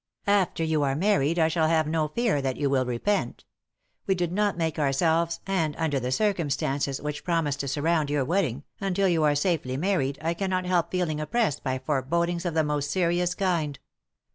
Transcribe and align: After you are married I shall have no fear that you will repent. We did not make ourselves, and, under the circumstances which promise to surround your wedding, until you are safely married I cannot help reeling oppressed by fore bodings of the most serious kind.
After 0.25 0.63
you 0.63 0.81
are 0.81 0.95
married 0.95 1.37
I 1.37 1.47
shall 1.47 1.67
have 1.67 1.85
no 1.85 2.07
fear 2.07 2.41
that 2.41 2.57
you 2.57 2.71
will 2.71 2.87
repent. 2.87 3.45
We 4.07 4.15
did 4.15 4.31
not 4.31 4.57
make 4.57 4.79
ourselves, 4.79 5.39
and, 5.45 5.75
under 5.77 5.99
the 5.99 6.11
circumstances 6.11 6.99
which 6.99 7.23
promise 7.23 7.55
to 7.57 7.67
surround 7.67 8.09
your 8.09 8.25
wedding, 8.25 8.63
until 8.79 9.07
you 9.07 9.23
are 9.23 9.35
safely 9.35 9.77
married 9.77 10.17
I 10.19 10.33
cannot 10.33 10.65
help 10.65 10.91
reeling 10.91 11.19
oppressed 11.21 11.63
by 11.63 11.77
fore 11.77 12.01
bodings 12.01 12.45
of 12.47 12.55
the 12.55 12.63
most 12.63 12.89
serious 12.89 13.35
kind. 13.35 13.77